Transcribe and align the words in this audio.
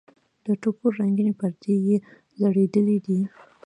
د 0.45 0.47
ټوکر 0.61 0.91
رنګینې 0.99 1.33
پردې 1.39 1.75
یې 1.87 1.97
ځړېدلې 2.39 2.97
دي. 3.05 3.19